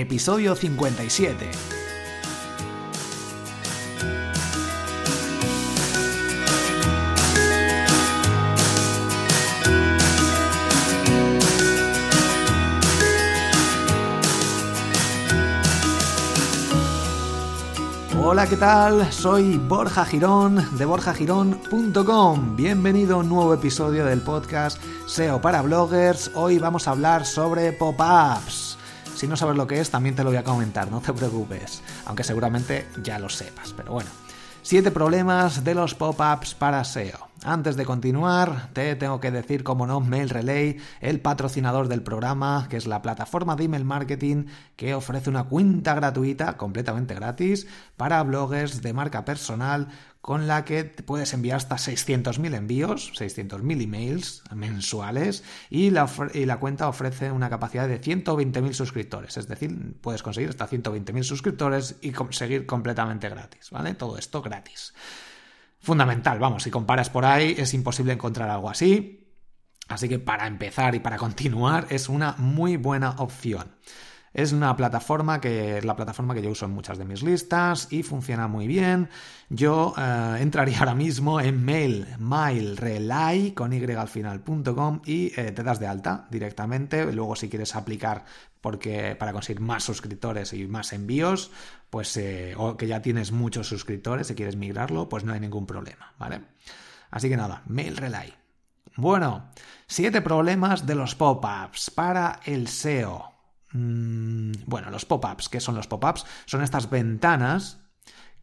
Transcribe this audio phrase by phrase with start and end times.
[0.00, 1.50] episodio 57.
[18.28, 19.12] Hola, ¿qué tal?
[19.12, 22.56] Soy Borja Girón de borjagirón.com.
[22.56, 26.32] Bienvenido a un nuevo episodio del podcast SEO para bloggers.
[26.34, 28.75] Hoy vamos a hablar sobre pop-ups.
[29.16, 31.80] Si no sabes lo que es, también te lo voy a comentar, no te preocupes.
[32.04, 34.10] Aunque seguramente ya lo sepas, pero bueno.
[34.60, 37.26] Siete problemas de los pop-ups para SEO.
[37.44, 42.66] Antes de continuar, te tengo que decir, como no, Mail Relay, el patrocinador del programa,
[42.70, 48.22] que es la plataforma de email marketing que ofrece una cuenta gratuita, completamente gratis, para
[48.22, 49.88] bloggers de marca personal
[50.26, 56.08] con la que puedes enviar hasta 600.000 envíos, 600.000 emails mensuales y la,
[56.58, 62.10] cuenta ofrece una capacidad de 120.000 suscriptores, es decir, puedes conseguir hasta 120.000 suscriptores y
[62.10, 63.94] conseguir completamente gratis, ¿vale?
[63.94, 64.94] Todo esto gratis.
[65.80, 69.32] Fundamental, vamos, si comparas por ahí es imposible encontrar algo así,
[69.88, 73.76] así que para empezar y para continuar es una muy buena opción.
[74.36, 77.88] Es una plataforma que es la plataforma que yo uso en muchas de mis listas
[77.90, 79.08] y funciona muy bien.
[79.48, 85.62] Yo eh, entraría ahora mismo en mail, mailrelay con y al final.com y eh, te
[85.62, 87.10] das de alta directamente.
[87.12, 88.26] Luego si quieres aplicar
[88.66, 91.52] porque para conseguir más suscriptores y más envíos,
[91.88, 95.66] pues eh, o que ya tienes muchos suscriptores y quieres migrarlo, pues no hay ningún
[95.66, 96.40] problema, ¿vale?
[97.12, 98.34] Así que nada, mailrelay.
[98.96, 99.52] Bueno,
[99.86, 103.34] siete problemas de los pop-ups para el SEO.
[103.70, 106.26] Mm, bueno, los pop-ups, ¿qué son los pop-ups?
[106.46, 107.85] Son estas ventanas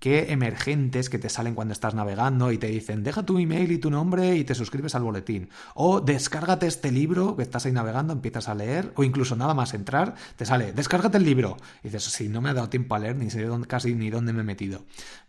[0.04, 3.78] que emergentes que te salen cuando estás navegando y te dicen deja tu email y
[3.78, 5.48] tu nombre y te suscribes al boletín.
[5.76, 9.74] O descárgate este libro que estás ahí navegando, empiezas a leer, o incluso nada más
[9.74, 11.56] entrar, te sale descárgate el libro.
[11.86, 14.10] Y dices, sí, no me ha dado tiempo a leer, ni sé dónde, casi ni
[14.10, 14.82] dónde me he metido.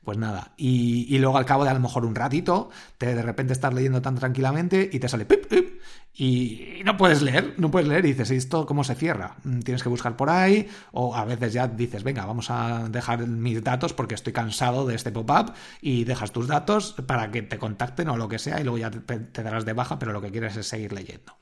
[0.02, 0.54] Pues nada.
[0.56, 4.02] Y, luego al cabo de a lo mejor un ratito, te de repente estás leyendo
[4.02, 5.80] tan tranquilamente y te sale pip, pip,
[6.16, 9.36] y no puedes leer, no puedes leer y dices, ¿y esto cómo se cierra?
[9.42, 13.26] Mm, tienes que buscar por ahí o a veces ya dices, venga, vamos a dejar
[13.26, 17.58] mis datos porque estoy cansado de este pop-up y dejas tus datos para que te
[17.58, 20.30] contacten o lo que sea y luego ya te, darás de baja, pero lo que
[20.30, 21.36] quieres es seguir leyendo.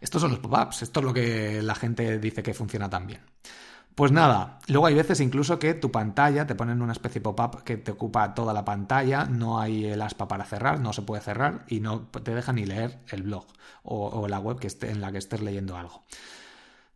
[0.00, 3.20] Estos son los pop-ups, esto es lo que la gente dice que funciona tan bien.
[3.94, 7.64] Pues nada, luego hay veces incluso que tu pantalla te ponen una especie de pop-up
[7.64, 11.22] que te ocupa toda la pantalla, no hay el aspa para cerrar, no se puede
[11.22, 13.46] cerrar y no te deja ni leer el blog
[13.82, 16.02] o, la web que esté, en la que estés leyendo algo.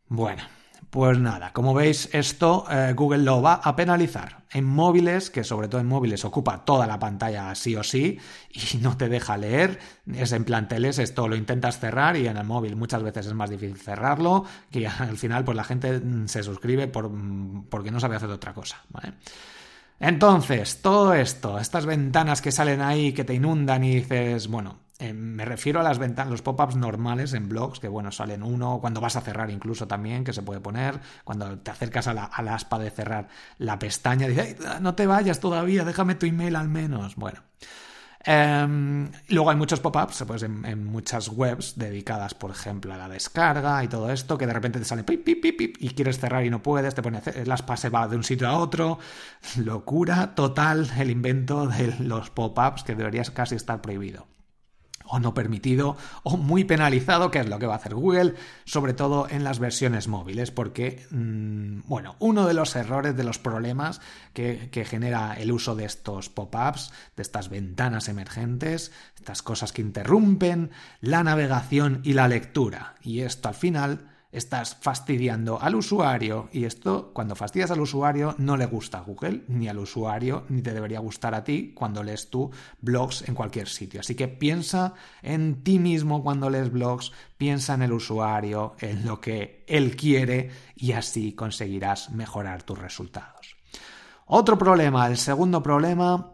[0.08, 0.42] Bueno,
[0.90, 4.44] pues nada, como veis, esto eh, Google lo va a penalizar.
[4.50, 8.18] En móviles, que sobre todo en móviles ocupa toda la pantalla sí o sí
[8.50, 9.78] y no te deja leer,
[10.12, 13.34] es en plan teles, esto lo intentas cerrar y en el móvil muchas veces es
[13.34, 17.90] más difícil cerrarlo, que al final pues la gente mm, se suscribe por, mm, porque
[17.90, 18.82] no sabe hacer otra cosa.
[19.98, 25.12] Entonces, todo esto, estas ventanas que salen ahí, que te inundan y dices, bueno, eh,
[25.12, 29.00] me refiero a las ventanas, los pop-ups normales en blogs, que bueno, salen uno, cuando
[29.00, 32.78] vas a cerrar incluso también, que se puede poner, cuando te acercas a la, aspa
[32.78, 33.26] de cerrar
[33.58, 37.16] la pestaña, dices, no te vayas todavía, déjame tu email al menos.
[37.16, 37.40] Bueno.
[38.26, 43.82] Em, luego hay muchos pop-ups pues, en, muchas webs dedicadas, por ejemplo, a la descarga
[43.84, 46.50] y todo esto, que de repente te sale pip, pip, pip, y quieres cerrar y
[46.50, 48.98] no puedes, te pone el aspa se va de un sitio a otro.
[49.56, 54.33] Locura total el invento de los pop-ups que deberías casi estar prohibido
[55.06, 58.34] o no permitido o muy penalizado, que es lo que va a hacer Google,
[58.64, 63.38] sobre todo en las versiones móviles, porque, mm, bueno, uno de los errores, de los
[63.38, 64.00] problemas
[64.32, 69.82] que, que genera el uso de estos pop-ups, de estas ventanas emergentes, estas cosas que
[69.82, 70.70] interrumpen
[71.00, 72.94] la navegación y la lectura.
[73.02, 78.56] Y esto al final estás fastidiando al usuario y esto cuando fastidias al usuario no
[78.56, 82.28] le gusta a Google ni al usuario ni te debería gustar a ti cuando lees
[82.30, 82.50] tú
[82.80, 84.00] blogs en cualquier sitio.
[84.00, 89.20] Así que piensa en ti mismo cuando lees blogs, piensa en el usuario, en lo
[89.20, 93.56] que él quiere y así conseguirás mejorar tus resultados.
[94.26, 96.33] Otro problema, el segundo problema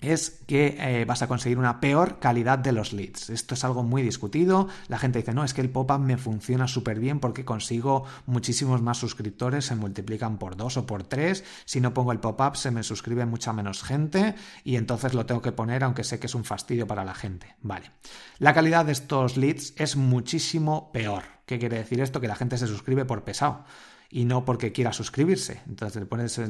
[0.00, 3.30] es que eh, vas a conseguir una peor calidad de los leads.
[3.30, 4.68] Esto es algo muy discutido.
[4.88, 8.82] La gente dice, no, es que el pop-up me funciona súper bien porque consigo muchísimos
[8.82, 11.44] más suscriptores, se multiplican por dos o por tres.
[11.64, 15.42] Si no pongo el pop-up se me suscribe mucha menos gente y entonces lo tengo
[15.42, 17.56] que poner aunque sé que es un fastidio para la gente.
[17.62, 17.90] Vale.
[18.38, 21.22] La calidad de estos leads es muchísimo peor.
[21.46, 22.20] ¿Qué quiere decir esto?
[22.20, 23.64] Que la gente se suscribe por pesado
[24.14, 25.60] y no porque quiera suscribirse.
[25.66, 26.40] Entonces le pones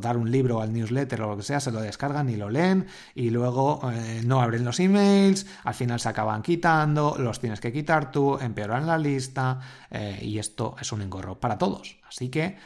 [0.00, 2.88] dar un libro al newsletter o lo que sea, se lo descargan y lo leen
[3.14, 7.72] y luego eh, no abren los emails, al final se acaban quitando, los tienes que
[7.72, 9.60] quitar tú, empeoran la lista
[9.92, 12.00] eh, y esto es un engorro para todos.
[12.04, 12.56] Así que,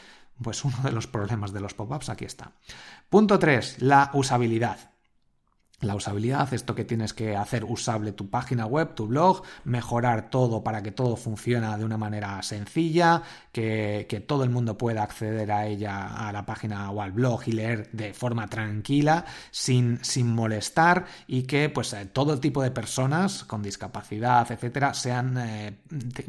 [0.42, 2.52] pues uno de los problemas de los pop-ups aquí está.
[3.10, 4.78] Punto 3, la usabilidad
[5.80, 10.64] la usabilidad, esto que tienes que hacer usable tu página web, tu blog, mejorar todo
[10.64, 13.22] para que todo funcione de una manera sencilla,
[13.52, 17.52] que, todo el mundo pueda acceder a ella, a la página o al blog y
[17.52, 23.44] leer de forma tranquila, sin, sin molestar y que pues eh, todo tipo de personas
[23.44, 25.78] con discapacidad, etcétera, sean eh,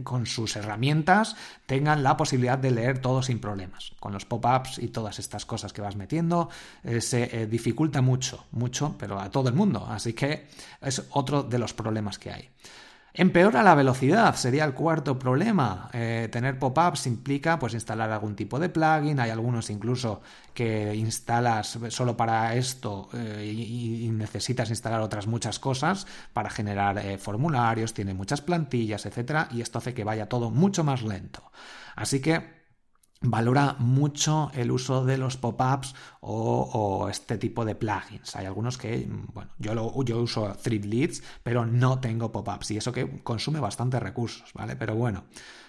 [0.03, 1.35] con sus herramientas
[1.65, 3.91] tengan la posibilidad de leer todo sin problemas.
[3.99, 6.49] Con los pop-ups y todas estas cosas que vas metiendo
[6.83, 9.87] eh, se dificulta mucho, mucho, pero a todo todo el mundo.
[9.89, 10.47] Así que
[10.81, 12.49] es otro de los problemas que hay.
[13.13, 15.89] Empeora la velocidad, sería el cuarto problema.
[15.93, 20.21] Eh, tener pop-ups implica pues instalar algún tipo de plugin, hay algunos incluso
[20.53, 27.17] que instalas solo para esto eh, y, necesitas instalar otras muchas cosas para generar eh,
[27.17, 31.51] formularios, tiene muchas plantillas, etcétera, y esto hace que vaya todo mucho más lento.
[31.95, 32.58] Así que
[33.21, 38.35] valora mucho el uso de los pop-ups o, este tipo de plugins.
[38.35, 42.91] Hay algunos que, bueno, yo, lo, yo uso Threadleads, pero no tengo pop-ups y eso
[42.91, 44.75] que consume bastante recursos, ¿vale?
[44.75, 45.25] Pero bueno,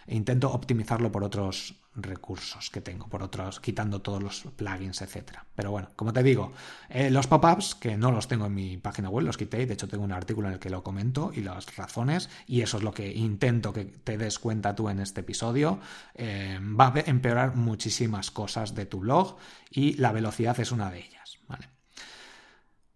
[0.06, 5.47] intento optimizarlo por otros recursos que tengo, por otros, quitando todos los plugins, etcétera.
[5.55, 6.53] Pero bueno, como te digo,
[6.89, 9.89] eh, los pop-ups, que no los tengo en mi página web, los quité, de hecho
[9.89, 12.93] tengo un artículo en el que lo comento y las razones, y eso es lo
[12.93, 15.81] que intento que te des cuenta tú en este episodio,
[16.15, 19.37] eh, va a empeorar muchísimas cosas de tu blog
[19.71, 21.80] y la velocidad es una de ellas, ¿vale?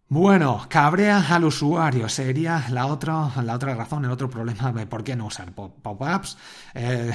[0.08, 5.02] Bueno, cabrea al usuario sería la otra, la otra razón, el otro problema de por
[5.02, 6.36] qué no usar pop-ups.
[6.74, 7.10] Eh,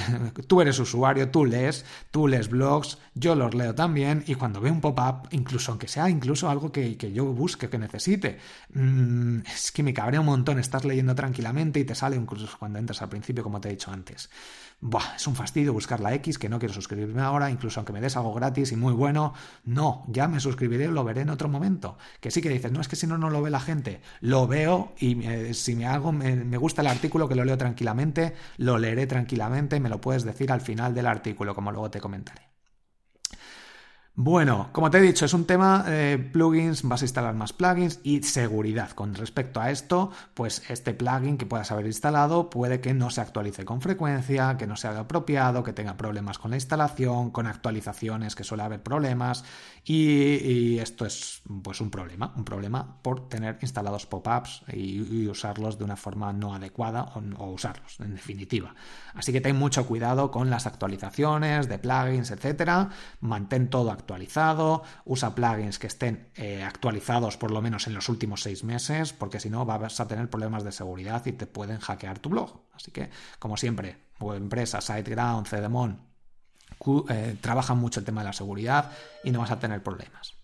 [0.48, 4.72] tú eres usuario, tú lees, tú lees blogs, yo los leo también y cuando veo
[4.72, 8.38] un pop-up, incluso aunque sea incluso algo que, yo busque, que necesite,
[8.74, 12.78] mm, es que me cabrea un montón, estás leyendo tranquilamente y te sale incluso cuando
[12.80, 14.28] entras al principio, como te he dicho antes.
[14.82, 18.00] Buah, es un fastidio buscar la X, que no quiero suscribirme ahora, incluso aunque me
[18.00, 19.34] des algo gratis y muy bueno.
[19.64, 21.98] No, ya me suscribiré, lo veré en otro momento.
[22.20, 24.00] Que sí que dices, no es que si no, no lo ve la gente.
[24.20, 28.34] Lo veo y eh, si me hago, me, gusta el artículo, que lo leo tranquilamente,
[28.56, 32.49] lo leeré tranquilamente, me lo puedes decir al final del artículo, como luego te comentaré.
[34.16, 38.00] Bueno, como te he dicho, es un tema de plugins, vas a instalar más plugins
[38.02, 38.90] y seguridad.
[38.90, 43.20] Con respecto a esto, pues este plugin que puedas haber instalado puede que no se
[43.20, 48.34] actualice con frecuencia, que no sea apropiado, que tenga problemas con la instalación, con actualizaciones,
[48.34, 49.44] que suele haber problemas
[49.84, 55.84] y, esto es pues un problema, un problema por tener instalados pop-ups y, usarlos de
[55.84, 58.74] una forma no adecuada o, o usarlos, en definitiva.
[59.14, 62.90] Así que ten mucho cuidado con las actualizaciones de plugins, etcétera.
[63.20, 64.09] Mantén todo actualizado,
[65.04, 69.40] usa plugins que estén eh, actualizados por lo menos en los últimos seis meses, porque
[69.40, 72.62] si no vas a tener problemas de seguridad y te pueden hackear tu blog.
[72.72, 76.00] Así que, como siempre, empresa, SiteGround, Cedemon,
[77.08, 78.92] eh, trabajan mucho el tema de la seguridad
[79.24, 80.39] y no vas a tener problemas.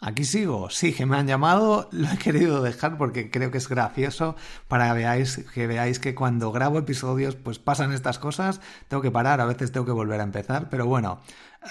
[0.00, 3.68] Aquí sigo, sí, que me han llamado, lo he querido dejar porque creo que es
[3.68, 4.36] gracioso
[4.68, 9.40] para veáis, que veáis que cuando grabo episodios pues pasan estas cosas, tengo que parar,
[9.40, 11.20] a veces tengo que volver a empezar, pero bueno,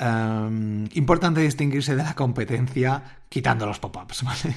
[0.02, 4.56] em, importante distinguirse de la competencia quitando los pop-ups, ¿vale?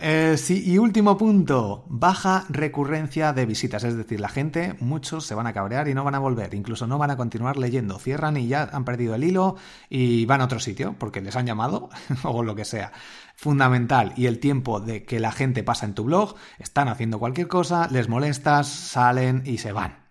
[0.00, 5.34] Eh, sí, y último punto, baja recurrencia de visitas, es decir, la gente, muchos se
[5.34, 8.36] van a cabrear y no van a volver, incluso no van a continuar leyendo, cierran
[8.36, 9.56] y ya han perdido el hilo
[9.88, 11.88] y van a otro sitio porque les han llamado
[12.22, 12.92] o lo que sea.
[13.34, 17.48] Fundamental, y el tiempo de que la gente pasa en tu blog, están haciendo cualquier
[17.48, 20.07] cosa, les molestas, salen y se van.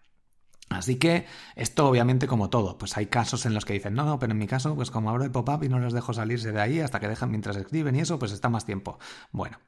[0.69, 4.19] Así que esto obviamente como todo, pues hay casos en los que dicen, no, no,
[4.19, 6.62] pero en mi caso, pues como abro el pop-up y no les dejo salirse de
[6.62, 9.00] ahí hasta que dejan mientras escriben y eso, pues está más tiempo.
[9.31, 9.59] Bueno,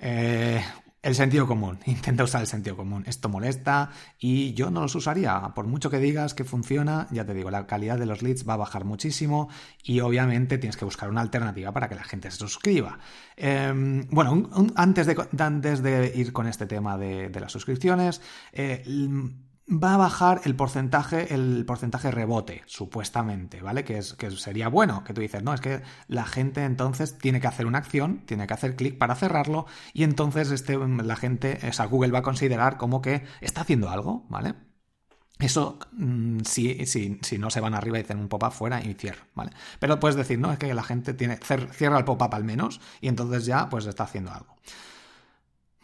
[0.00, 0.62] eh,
[1.02, 3.04] el sentido común, intenta usar el sentido común.
[3.06, 5.40] Esto molesta y yo no los usaría.
[5.54, 8.54] Por mucho que digas que funciona, ya te digo, la calidad de los leads va
[8.54, 9.48] a bajar muchísimo
[9.82, 12.98] y obviamente tienes que buscar una alternativa para que la gente se suscriba.
[13.36, 18.20] Em, bueno, antes, de, antes de ir con este tema de, las suscripciones,
[18.52, 18.82] eh,
[19.68, 23.84] va a bajar el porcentaje, el porcentaje rebote, supuestamente, ¿vale?
[23.84, 27.40] Que, es, que sería bueno, que tú dices, no, es que la gente entonces tiene
[27.40, 31.58] que hacer una acción, tiene que hacer clic para cerrarlo, y entonces este, la gente,
[31.68, 34.54] o sea, Google va a considerar como que está haciendo algo, ¿vale?
[35.38, 39.24] Eso, mm, si, si, no se van arriba y dicen un pop-up fuera y cierro,
[39.34, 39.52] ¿vale?
[39.78, 41.38] Pero puedes decir, no, es que la gente tiene,
[41.72, 44.56] cierra el pop-up al menos, y entonces ya, pues está haciendo algo.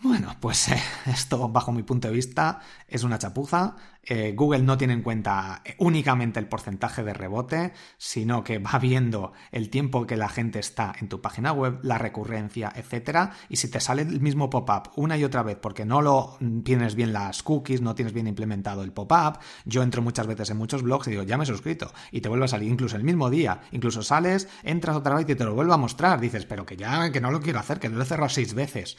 [0.02, 3.76] Bueno, pues eh, esto bajo mi punto de vista es una chapuza.
[4.02, 9.32] Eh, Google no tiene en cuenta únicamente el porcentaje de rebote, sino que va viendo
[9.50, 13.32] el tiempo que la gente está en tu página web, la recurrencia, etcétera.
[13.48, 16.94] Y si te sale el mismo pop-up una y otra vez porque no lo tienes
[16.96, 20.82] bien las cookies, no tienes bien implementado el pop-up, yo entro muchas veces en muchos
[20.82, 23.30] blogs y digo, ya me he suscrito, y te vuelve a salir incluso el mismo
[23.30, 23.62] día.
[23.72, 26.20] Incluso sales, entras otra vez y te lo vuelvo a mostrar.
[26.20, 28.98] Dices, pero que ya, que no lo quiero hacer, que lo he cerrado seis veces.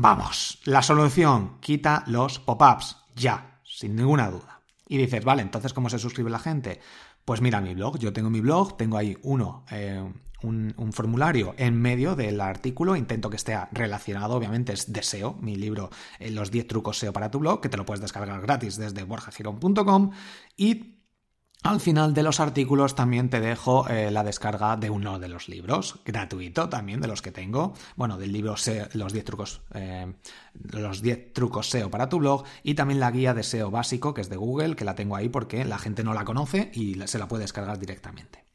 [0.00, 4.60] Vamos, la solución, quita los pop-ups, ya, sin ninguna duda.
[4.86, 6.80] Y dices, vale, entonces ¿cómo se suscribe la gente?
[7.24, 10.08] Pues mira mi blog, yo tengo mi blog, tengo ahí uno, eh,
[10.44, 15.90] un, formulario en medio del artículo, intento que esté relacionado, obviamente es deseo, mi libro
[16.20, 19.02] eh, Los 10 trucos SEO para tu blog, que te lo puedes descargar gratis desde
[19.02, 20.12] borjagirón.com
[20.56, 20.97] y
[21.64, 25.48] al final de los artículos también te dejo eh, la descarga de uno de los
[25.48, 27.74] libros, gratuito también de los que tengo.
[27.96, 28.54] Bueno, del libro
[28.94, 30.14] Los 10 trucos, eh,
[30.54, 34.20] los 10 trucos SEO para tu blog y también la guía de SEO básico que
[34.20, 37.18] es de Google, que la tengo ahí porque la gente no la conoce y se
[37.18, 38.47] la puede descargar directamente.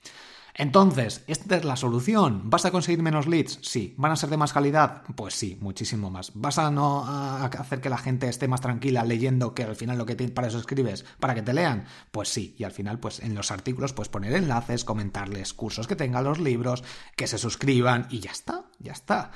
[0.55, 2.49] Entonces, ¿esta es la solución?
[2.49, 3.57] ¿Vas a conseguir menos leads?
[3.63, 3.95] Sí.
[3.97, 5.01] ¿Van a ser de más calidad?
[5.15, 6.31] Pues sí, muchísimo más.
[6.35, 10.05] ¿Vas a no hacer que la gente esté más tranquila leyendo que al final lo
[10.05, 11.85] que para eso escribes, para que te lean?
[12.11, 12.55] Pues sí.
[12.59, 16.39] Y al final, pues en los artículos puedes poner enlaces, comentarles cursos que tengan los
[16.39, 16.83] libros,
[17.15, 19.31] que se suscriban y ya está, ya está.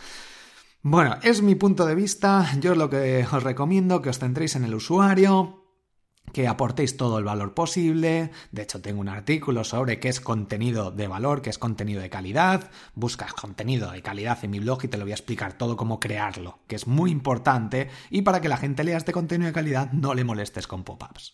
[0.83, 2.47] Bueno, es mi punto de vista.
[2.59, 5.66] Yo es lo que os recomiendo, que os centréis en el usuario,
[6.33, 8.31] que aportéis todo el valor posible.
[8.51, 12.09] De hecho, tengo un artículo sobre qué es contenido de valor, qué es contenido de
[12.09, 12.69] calidad.
[12.95, 15.99] Buscas contenido de calidad en mi blog y te lo voy a explicar todo cómo
[15.99, 17.89] crearlo, que es muy importante.
[18.09, 21.33] Y para que la gente lea este contenido de calidad, no le molestes con pop-ups.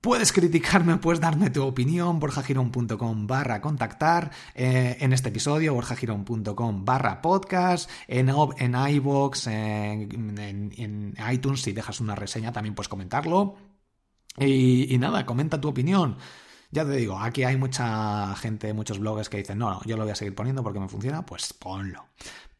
[0.00, 7.22] Puedes criticarme, puedes darme tu opinión, borjagirón.com barra contactar, eh, en este episodio, borjagirón.com barra
[7.22, 13.71] podcast, en, en iVoox, en iTunes, si dejas una reseña también puedes comentarlo.
[14.38, 16.16] Y, nada, comenta tu opinión.
[16.70, 20.04] Ya te digo, aquí hay mucha gente, muchos blogs que dicen, no, no, yo lo
[20.04, 22.06] voy a seguir poniendo porque me funciona, pues ponlo.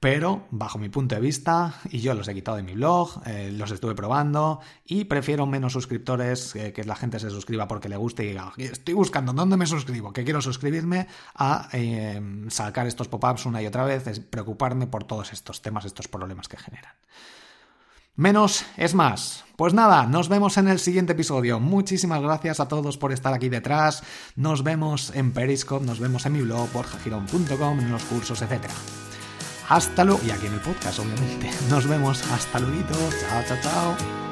[0.02, 3.52] Pero, bajo mi punto de vista, y yo los he quitado de mi blog, eh,
[3.52, 7.96] los estuve probando, y prefiero menos suscriptores, eh, que la gente se suscriba porque le
[7.96, 13.06] guste y diga, estoy buscando dónde me suscribo, que quiero suscribirme, a eh, sacar estos
[13.06, 16.94] pop-ups una y otra vez, preocuparme por todos estos temas, estos problemas que generan.
[18.14, 19.44] Menos es más.
[19.56, 21.60] Pues nada, nos vemos en el siguiente episodio.
[21.60, 24.02] Muchísimas gracias a todos por estar aquí detrás.
[24.36, 28.64] Nos vemos en Periscope, nos vemos en mi blog, porjagirón.com, en los cursos, etc.
[29.68, 30.20] Hasta luego.
[30.26, 31.50] Y aquí en el podcast, obviamente.
[31.70, 32.22] Nos vemos.
[32.32, 33.10] Hasta luego.
[33.20, 34.31] Chao, chao, chao.